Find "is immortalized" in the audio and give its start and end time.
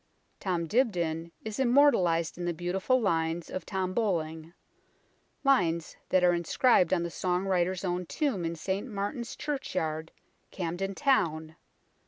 1.45-2.35